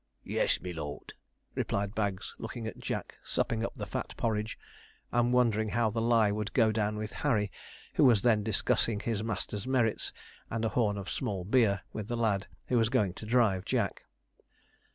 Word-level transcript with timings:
'Yes, 0.23 0.59
me 0.61 0.73
lord,' 0.73 1.13
replied 1.53 1.93
Bags, 1.93 2.33
looking 2.39 2.65
at 2.65 2.79
Jack 2.79 3.19
supping 3.23 3.63
up 3.63 3.73
the 3.75 3.85
fat 3.85 4.15
porridge, 4.17 4.57
and 5.11 5.31
wondering 5.31 5.69
how 5.69 5.91
the 5.91 6.01
lie 6.01 6.31
would 6.31 6.53
go 6.53 6.71
down 6.71 6.95
with 6.95 7.13
Harry, 7.21 7.51
who 7.93 8.03
was 8.03 8.23
then 8.23 8.41
discussing 8.41 9.01
his 9.01 9.21
master's 9.21 9.67
merits 9.67 10.11
and 10.49 10.65
a 10.65 10.69
horn 10.69 10.97
of 10.97 11.07
small 11.07 11.43
beer 11.43 11.81
with 11.93 12.07
the 12.07 12.17
lad 12.17 12.47
who 12.69 12.79
was 12.79 12.89
going 12.89 13.13
to 13.13 13.27
drive 13.27 13.63
Jack. 13.63 14.05